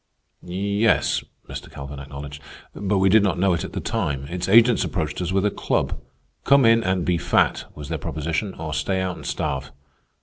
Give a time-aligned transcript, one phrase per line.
[0.41, 1.69] "Yes," Mr.
[1.71, 2.41] Calvin acknowledged.
[2.73, 4.25] "But we did not know it at the time.
[4.29, 6.01] Its agents approached us with a club.
[6.43, 9.71] "Come in and be fat," was their proposition, "or stay out and starve."